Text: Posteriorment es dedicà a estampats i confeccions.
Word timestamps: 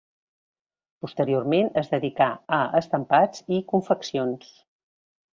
Posteriorment 1.05 1.67
es 1.81 1.91
dedicà 1.91 2.29
a 2.57 2.61
estampats 2.81 3.43
i 3.57 3.61
confeccions. 3.75 4.49